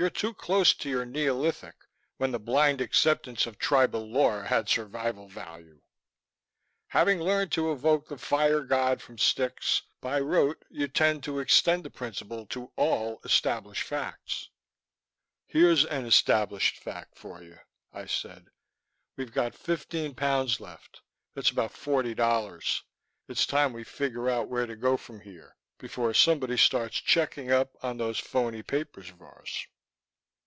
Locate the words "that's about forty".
21.34-22.14